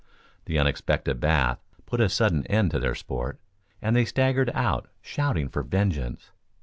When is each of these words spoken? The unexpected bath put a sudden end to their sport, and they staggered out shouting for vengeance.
The 0.45 0.57
unexpected 0.57 1.19
bath 1.19 1.59
put 1.85 2.01
a 2.01 2.09
sudden 2.09 2.43
end 2.47 2.71
to 2.71 2.79
their 2.79 2.95
sport, 2.95 3.39
and 3.83 3.95
they 3.95 4.03
staggered 4.05 4.49
out 4.55 4.87
shouting 4.99 5.47
for 5.47 5.61
vengeance. 5.61 6.31